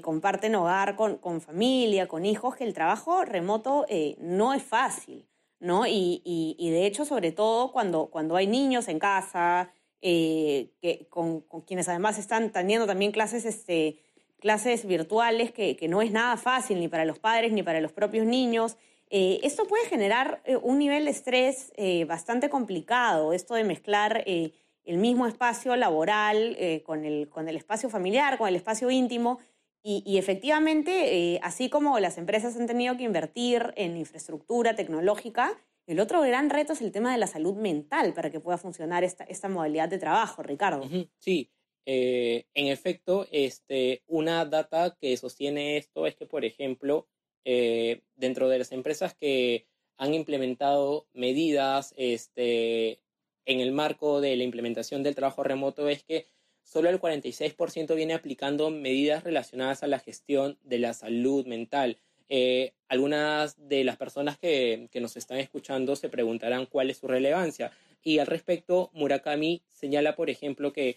comparten 0.00 0.54
hogar 0.54 0.96
con, 0.96 1.18
con, 1.18 1.42
familia, 1.42 2.08
con 2.08 2.24
hijos, 2.24 2.56
que 2.56 2.64
el 2.64 2.72
trabajo 2.72 3.22
remoto 3.26 3.84
no 4.18 4.54
es 4.54 4.62
fácil, 4.62 5.28
¿no? 5.60 5.86
Y, 5.86 6.22
y, 6.24 6.70
de 6.70 6.86
hecho, 6.86 7.04
sobre 7.04 7.32
todo 7.32 7.70
cuando, 7.70 8.06
cuando 8.06 8.34
hay 8.34 8.46
niños 8.46 8.88
en 8.88 8.98
casa, 8.98 9.74
que, 10.00 11.06
con, 11.08 11.40
quienes 11.66 11.88
además 11.88 12.18
están 12.18 12.52
teniendo 12.52 12.86
también 12.86 13.12
clases, 13.12 13.44
este, 13.44 13.98
clases 14.38 14.86
virtuales, 14.86 15.52
que, 15.52 15.76
que 15.76 15.88
no 15.88 16.02
es 16.02 16.10
nada 16.10 16.36
fácil 16.36 16.80
ni 16.80 16.88
para 16.88 17.04
los 17.04 17.18
padres 17.18 17.52
ni 17.52 17.62
para 17.62 17.80
los 17.80 17.92
propios 17.92 18.26
niños. 18.26 18.76
Eh, 19.16 19.40
esto 19.44 19.64
puede 19.66 19.86
generar 19.86 20.40
eh, 20.44 20.56
un 20.56 20.78
nivel 20.78 21.04
de 21.04 21.12
estrés 21.12 21.72
eh, 21.76 22.04
bastante 22.04 22.48
complicado, 22.48 23.32
esto 23.32 23.54
de 23.54 23.62
mezclar 23.62 24.24
el 24.26 24.52
mismo 24.98 25.28
espacio 25.28 25.76
laboral 25.76 26.58
con, 26.84 27.04
el, 27.04 27.28
con 27.28 27.48
el 27.48 27.56
espacio 27.56 27.88
familiar, 27.88 28.38
con 28.38 28.48
el 28.48 28.56
espacio 28.56 28.90
íntimo. 28.90 29.38
Y, 29.86 30.16
efectivamente, 30.16 31.38
así 31.42 31.68
como 31.68 31.98
las 32.00 32.16
empresas 32.16 32.56
han 32.56 32.66
tenido 32.66 32.96
que 32.96 33.04
invertir 33.04 33.72
en 33.76 33.98
infraestructura 33.98 34.74
tecnológica, 34.74 35.58
el 35.86 36.00
otro 36.00 36.20
gran 36.22 36.50
reto 36.50 36.72
es 36.72 36.80
el 36.80 36.92
tema 36.92 37.12
de 37.12 37.18
la 37.18 37.26
salud 37.26 37.54
mental 37.54 38.14
para 38.14 38.30
que 38.30 38.40
pueda 38.40 38.58
funcionar 38.58 39.04
esta, 39.04 39.24
esta 39.24 39.48
modalidad 39.48 39.88
de 39.88 39.98
trabajo, 39.98 40.42
Ricardo. 40.42 40.88
Sí, 41.18 41.50
en 41.86 42.66
efecto, 42.68 43.26
este, 43.30 44.02
una 44.06 44.44
data 44.46 44.96
que 44.98 45.16
sostiene 45.16 45.76
esto 45.76 46.06
es 46.06 46.16
que, 46.16 46.26
por 46.26 46.44
ejemplo, 46.44 47.08
eh, 47.44 48.00
dentro 48.16 48.48
de 48.48 48.58
las 48.58 48.72
empresas 48.72 49.14
que 49.14 49.66
han 49.98 50.14
implementado 50.14 51.06
medidas 51.12 51.92
este, 51.96 53.02
en 53.44 53.60
el 53.60 53.70
marco 53.70 54.22
de 54.22 54.34
la 54.36 54.44
implementación 54.44 55.02
del 55.02 55.14
trabajo 55.14 55.42
remoto 55.42 55.88
es 55.88 56.02
que 56.02 56.26
solo 56.62 56.88
el 56.88 57.00
46% 57.00 57.94
viene 57.94 58.14
aplicando 58.14 58.70
medidas 58.70 59.24
relacionadas 59.24 59.82
a 59.82 59.86
la 59.86 59.98
gestión 59.98 60.58
de 60.62 60.78
la 60.78 60.94
salud 60.94 61.46
mental. 61.46 61.98
Eh, 62.28 62.72
algunas 62.88 63.68
de 63.68 63.84
las 63.84 63.96
personas 63.96 64.38
que, 64.38 64.88
que, 64.90 65.00
nos 65.00 65.16
están 65.16 65.38
escuchando 65.38 65.94
se 65.94 66.08
preguntarán 66.08 66.66
cuál 66.66 66.90
es 66.90 66.98
su 66.98 67.06
relevancia. 67.06 67.72
Y 68.02 68.18
al 68.18 68.26
respecto, 68.26 68.90
Murakami 68.94 69.62
señala, 69.68 70.16
por 70.16 70.30
ejemplo, 70.30 70.72
que 70.72 70.96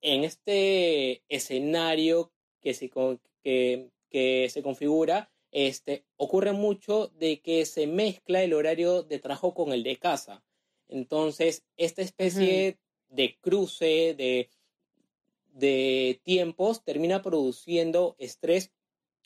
en 0.00 0.24
este 0.24 1.22
escenario 1.28 2.30
que 2.60 2.74
se, 2.74 2.90
que, 3.42 3.90
que 4.10 4.48
se 4.50 4.62
configura, 4.62 5.30
este, 5.52 6.04
ocurre 6.16 6.52
mucho 6.52 7.08
de 7.18 7.40
que 7.40 7.64
se 7.64 7.86
mezcla 7.86 8.42
el 8.42 8.52
horario 8.52 9.02
de 9.02 9.18
trabajo 9.18 9.54
con 9.54 9.72
el 9.72 9.82
de 9.82 9.96
casa. 9.96 10.42
Entonces, 10.88 11.64
esta 11.76 12.02
especie 12.02 12.78
de 13.08 13.38
cruce 13.40 14.14
de, 14.14 14.50
de 15.52 16.20
tiempos 16.22 16.84
termina 16.84 17.22
produciendo 17.22 18.16
estrés 18.18 18.70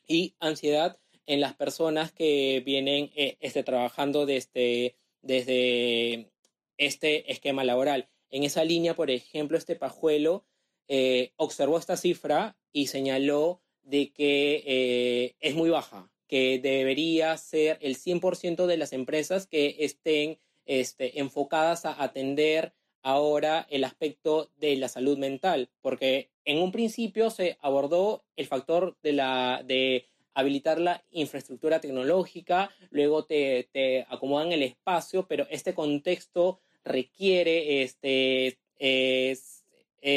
y 0.07 0.35
ansiedad 0.39 0.99
en 1.31 1.41
las 1.41 1.55
personas 1.55 2.11
que 2.11 2.61
vienen 2.67 3.13
eh, 3.15 3.37
este, 3.39 3.63
trabajando 3.63 4.27
desde, 4.27 4.97
desde 5.23 6.29
este 6.77 7.31
esquema 7.31 7.63
laboral. 7.63 8.09
En 8.31 8.43
esa 8.43 8.65
línea, 8.65 8.97
por 8.97 9.13
ejemplo, 9.13 9.57
este 9.57 9.77
pajuelo 9.77 10.45
eh, 10.89 11.31
observó 11.37 11.79
esta 11.79 11.97
cifra 11.97 12.57
y 12.73 12.89
señaló 12.89 13.63
de 13.83 14.11
que 14.11 14.65
eh, 14.67 15.37
es 15.39 15.55
muy 15.55 15.71
baja, 15.71 16.11
que 16.27 16.59
debería 16.59 17.37
ser 17.37 17.79
el 17.81 17.97
100% 17.97 18.67
de 18.67 18.77
las 18.77 18.93
empresas 18.93 19.47
que 19.47 19.77
estén 19.79 20.41
este, 20.65 21.21
enfocadas 21.21 21.85
a 21.85 22.03
atender 22.03 22.75
ahora 23.03 23.69
el 23.71 23.85
aspecto 23.85 24.51
de 24.57 24.75
la 24.75 24.89
salud 24.89 25.17
mental, 25.17 25.71
porque 25.81 26.33
en 26.45 26.59
un 26.59 26.73
principio 26.73 27.31
se 27.31 27.57
abordó 27.61 28.25
el 28.35 28.49
factor 28.49 28.97
de, 29.01 29.13
la, 29.13 29.63
de 29.65 30.10
habilitar 30.41 30.81
la 30.81 31.05
infraestructura 31.11 31.81
tecnológica, 31.81 32.71
luego 32.91 33.25
te, 33.25 34.07
acomodan 34.09 34.53
el 34.53 34.63
espacio, 34.63 35.27
pero 35.27 35.47
este 35.51 35.75
contexto 35.75 36.61
requiere 36.85 37.83
este, 37.83 38.59
eh, 38.79 39.37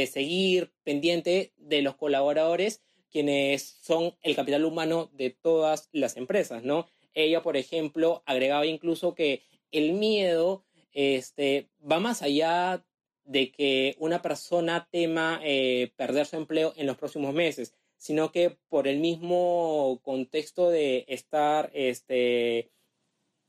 seguir 0.08 0.74
pendiente 0.84 1.54
de 1.58 1.82
los 1.82 1.96
colaboradores 1.96 2.82
quienes 3.14 3.78
son 3.82 4.16
el 4.24 4.36
capital 4.36 4.66
humano 4.66 5.12
de 5.14 5.30
todas 5.30 5.88
las 5.92 6.18
empresas, 6.18 6.64
¿no? 6.64 6.88
Ella, 7.14 7.44
por 7.44 7.58
ejemplo, 7.58 8.24
agregaba 8.26 8.66
incluso 8.66 9.14
que 9.14 9.44
el 9.72 9.94
miedo 9.94 10.66
este, 10.94 11.70
va 11.80 12.00
más 12.00 12.24
allá 12.24 12.84
de 13.24 13.52
que 13.52 13.96
una 14.00 14.22
persona 14.22 14.88
tema 14.92 15.40
eh, 15.44 15.94
perder 15.96 16.26
su 16.26 16.38
empleo 16.38 16.74
en 16.76 16.88
los 16.88 16.98
próximos 16.98 17.36
meses, 17.36 17.76
sino 18.04 18.34
que 18.34 18.58
por 18.68 18.90
el 18.90 19.00
mismo 19.00 20.02
contexto 20.04 20.70
de 20.70 21.06
estar 21.08 21.72
este, 21.74 22.70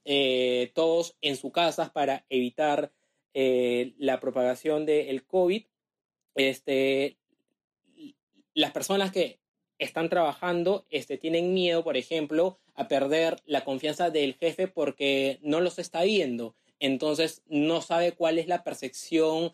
eh, 0.05 0.71
todos 0.75 1.17
en 1.23 1.35
sus 1.35 1.51
casas 1.51 1.91
para 1.91 2.25
evitar 2.31 2.93
eh, 3.35 3.95
la 3.99 4.21
propagación 4.21 4.87
del 4.87 5.25
COVID, 5.27 5.65
este, 6.37 7.17
las 8.55 8.71
personas 8.71 9.11
que 9.11 9.41
están 9.81 10.09
trabajando, 10.09 10.87
este, 10.89 11.19
tienen 11.19 11.53
miedo, 11.53 11.83
por 11.83 11.97
ejemplo, 11.97 12.61
a 12.77 12.87
perder 12.87 13.43
la 13.47 13.65
confianza 13.65 14.11
del 14.11 14.35
jefe 14.35 14.69
porque 14.69 15.41
no 15.43 15.61
los 15.61 15.81
está 15.81 16.05
viendo. 16.05 16.55
Entonces 16.79 17.43
no 17.49 17.83
sabe 17.83 18.13
cuál 18.13 18.39
es 18.39 18.47
la 18.47 18.63
percepción 18.63 19.53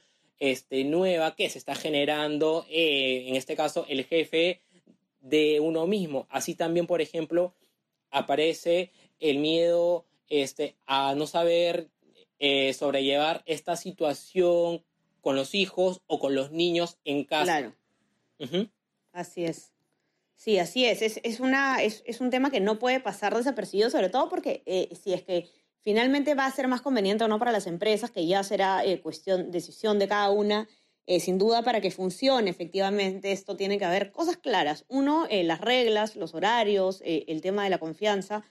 nueva 0.84 1.36
que 1.36 1.50
se 1.50 1.58
está 1.58 1.74
generando, 1.74 2.66
eh, 2.70 3.24
en 3.28 3.36
este 3.36 3.56
caso, 3.56 3.84
el 3.88 4.04
jefe 4.04 4.62
de 5.20 5.60
uno 5.60 5.86
mismo. 5.86 6.26
Así 6.30 6.54
también, 6.54 6.86
por 6.86 7.00
ejemplo, 7.00 7.54
aparece 8.10 8.92
el 9.18 9.38
miedo 9.38 10.06
este, 10.28 10.76
a 10.86 11.14
no 11.14 11.26
saber 11.26 11.90
eh, 12.38 12.72
sobrellevar 12.72 13.42
esta 13.46 13.76
situación 13.76 14.82
con 15.20 15.36
los 15.36 15.54
hijos 15.54 16.00
o 16.06 16.18
con 16.18 16.34
los 16.34 16.50
niños 16.50 16.98
en 17.04 17.24
casa. 17.24 17.44
Claro. 17.44 17.74
Así 19.12 19.44
es. 19.44 19.72
Sí, 20.36 20.58
así 20.58 20.86
es. 20.86 21.02
Es, 21.02 21.20
es 21.22 21.40
una, 21.40 21.82
es, 21.82 22.02
es, 22.06 22.22
un 22.22 22.30
tema 22.30 22.50
que 22.50 22.60
no 22.60 22.78
puede 22.78 23.00
pasar 23.00 23.36
desapercibido, 23.36 23.90
sobre 23.90 24.08
todo 24.08 24.30
porque 24.30 24.62
eh, 24.64 24.88
si 25.02 25.12
es 25.12 25.22
que 25.22 25.50
finalmente 25.82 26.34
va 26.34 26.46
a 26.46 26.50
ser 26.50 26.66
más 26.68 26.80
conveniente 26.80 27.24
o 27.24 27.28
no 27.28 27.38
para 27.38 27.52
las 27.52 27.66
empresas, 27.66 28.10
que 28.10 28.26
ya 28.26 28.42
será 28.42 28.84
eh, 28.84 29.00
cuestión, 29.00 29.50
decisión 29.50 29.98
de 29.98 30.08
cada 30.08 30.30
una, 30.30 30.66
eh, 31.10 31.20
sin 31.20 31.38
duda 31.38 31.62
para 31.62 31.80
que 31.80 31.90
funcione 31.90 32.50
efectivamente 32.50 33.32
esto 33.32 33.56
tiene 33.56 33.78
que 33.78 33.84
haber 33.84 34.12
cosas 34.12 34.36
claras. 34.36 34.84
Uno, 34.88 35.26
las 35.30 35.60
reglas, 35.60 36.16
los 36.16 36.34
horarios, 36.34 37.02
el 37.04 37.40
tema 37.40 37.64
de 37.64 37.70
la 37.70 37.78
confianza, 37.78 38.44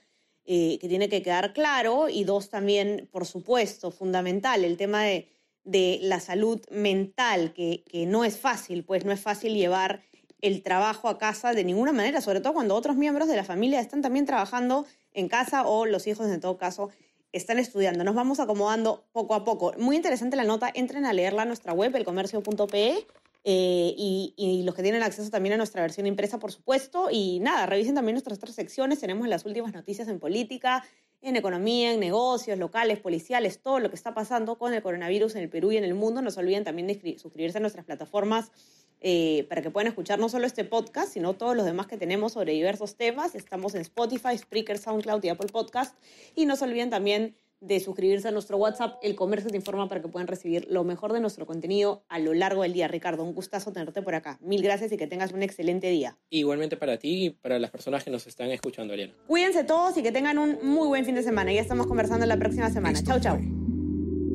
que 0.44 0.78
tiene 0.80 1.08
que 1.08 1.22
quedar 1.22 1.52
claro. 1.52 2.08
Y 2.08 2.24
dos, 2.24 2.50
también, 2.50 3.08
por 3.12 3.24
supuesto, 3.24 3.90
fundamental, 3.90 4.64
el 4.64 4.76
tema 4.76 5.04
de, 5.04 5.28
de 5.64 6.00
la 6.02 6.20
salud 6.20 6.60
mental, 6.70 7.52
que, 7.54 7.84
que 7.84 8.06
no 8.06 8.24
es 8.24 8.36
fácil, 8.38 8.84
pues 8.84 9.04
no 9.04 9.12
es 9.12 9.20
fácil 9.20 9.54
llevar 9.54 10.02
el 10.42 10.62
trabajo 10.62 11.08
a 11.08 11.18
casa 11.18 11.52
de 11.52 11.64
ninguna 11.64 11.92
manera, 11.92 12.20
sobre 12.20 12.40
todo 12.40 12.54
cuando 12.54 12.74
otros 12.74 12.96
miembros 12.96 13.28
de 13.28 13.36
la 13.36 13.44
familia 13.44 13.80
están 13.80 14.02
también 14.02 14.26
trabajando 14.26 14.86
en 15.12 15.28
casa 15.28 15.66
o 15.66 15.86
los 15.86 16.06
hijos 16.06 16.28
en 16.28 16.40
todo 16.40 16.56
caso 16.56 16.90
están 17.32 17.58
estudiando. 17.58 18.04
Nos 18.04 18.14
vamos 18.14 18.40
acomodando 18.40 19.04
poco 19.12 19.34
a 19.34 19.44
poco. 19.44 19.72
Muy 19.78 19.96
interesante 19.96 20.36
la 20.36 20.44
nota, 20.44 20.70
entren 20.74 21.04
a 21.04 21.12
leerla 21.12 21.42
en 21.42 21.48
nuestra 21.48 21.72
web, 21.72 21.94
elcomercio.pe. 21.94 23.06
Eh, 23.42 23.94
y, 23.96 24.34
y, 24.36 24.64
los 24.64 24.74
que 24.74 24.82
tienen 24.82 25.02
acceso 25.02 25.30
también 25.30 25.54
a 25.54 25.56
nuestra 25.56 25.80
versión 25.80 26.06
impresa, 26.06 26.38
por 26.38 26.52
supuesto. 26.52 27.08
Y 27.10 27.40
nada, 27.40 27.66
revisen 27.66 27.94
también 27.94 28.14
nuestras 28.14 28.38
otras 28.38 28.54
secciones. 28.54 29.00
Tenemos 29.00 29.26
las 29.28 29.46
últimas 29.46 29.72
noticias 29.72 30.08
en 30.08 30.18
política, 30.18 30.84
en 31.22 31.36
economía, 31.36 31.92
en 31.92 32.00
negocios, 32.00 32.58
locales, 32.58 32.98
policiales, 32.98 33.62
todo 33.62 33.78
lo 33.80 33.88
que 33.88 33.96
está 33.96 34.12
pasando 34.12 34.58
con 34.58 34.74
el 34.74 34.82
coronavirus 34.82 35.36
en 35.36 35.42
el 35.42 35.48
Perú 35.48 35.72
y 35.72 35.78
en 35.78 35.84
el 35.84 35.94
mundo. 35.94 36.20
No 36.20 36.30
se 36.30 36.40
olviden 36.40 36.64
también 36.64 36.86
de 36.86 37.18
suscribirse 37.18 37.58
a 37.58 37.60
nuestras 37.60 37.86
plataformas 37.86 38.52
eh, 39.00 39.46
para 39.48 39.62
que 39.62 39.70
puedan 39.70 39.88
escuchar 39.88 40.18
no 40.18 40.28
solo 40.28 40.46
este 40.46 40.64
podcast, 40.64 41.12
sino 41.12 41.34
todos 41.34 41.56
los 41.56 41.64
demás 41.64 41.86
que 41.86 41.96
tenemos 41.96 42.32
sobre 42.32 42.52
diversos 42.52 42.96
temas. 42.96 43.34
Estamos 43.34 43.74
en 43.74 43.80
Spotify, 43.82 44.36
Spreaker, 44.36 44.78
SoundCloud 44.78 45.24
y 45.24 45.28
Apple 45.28 45.48
Podcast. 45.52 45.96
Y 46.34 46.46
no 46.46 46.56
se 46.56 46.64
olviden 46.64 46.90
también 46.90 47.34
de 47.60 47.78
suscribirse 47.78 48.28
a 48.28 48.30
nuestro 48.30 48.56
WhatsApp, 48.56 48.98
El 49.02 49.14
Comercio 49.14 49.50
te 49.50 49.56
informa 49.56 49.88
para 49.88 50.00
que 50.00 50.08
puedan 50.08 50.26
recibir 50.26 50.66
lo 50.70 50.82
mejor 50.82 51.12
de 51.12 51.20
nuestro 51.20 51.46
contenido 51.46 52.02
a 52.08 52.18
lo 52.18 52.32
largo 52.32 52.62
del 52.62 52.72
día. 52.72 52.88
Ricardo, 52.88 53.22
un 53.22 53.34
gustazo 53.34 53.72
tenerte 53.72 54.02
por 54.02 54.14
acá. 54.14 54.38
Mil 54.40 54.62
gracias 54.62 54.92
y 54.92 54.96
que 54.96 55.06
tengas 55.06 55.32
un 55.32 55.42
excelente 55.42 55.90
día. 55.90 56.16
Igualmente 56.30 56.76
para 56.76 56.98
ti 56.98 57.26
y 57.26 57.30
para 57.30 57.58
las 57.58 57.70
personas 57.70 58.02
que 58.02 58.10
nos 58.10 58.26
están 58.26 58.50
escuchando, 58.50 58.94
Ariana. 58.94 59.14
Cuídense 59.26 59.64
todos 59.64 59.96
y 59.98 60.02
que 60.02 60.12
tengan 60.12 60.38
un 60.38 60.58
muy 60.62 60.88
buen 60.88 61.04
fin 61.04 61.14
de 61.14 61.22
semana. 61.22 61.52
Ya 61.52 61.60
estamos 61.60 61.86
conversando 61.86 62.24
la 62.24 62.38
próxima 62.38 62.70
semana. 62.70 63.02
Chau, 63.02 63.20
chau. 63.20 63.38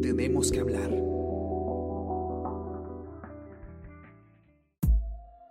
Tenemos 0.01 0.51
que 0.51 0.59
hablar. 0.59 1.14